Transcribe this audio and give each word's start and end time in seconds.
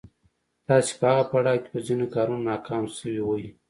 تاسې 0.67 0.91
په 0.99 1.05
هغه 1.11 1.23
پړاو 1.31 1.61
کې 1.61 1.69
په 1.73 1.79
ځينو 1.87 2.05
کارونو 2.15 2.45
ناکام 2.51 2.83
شوي 2.97 3.21
وئ. 3.23 3.45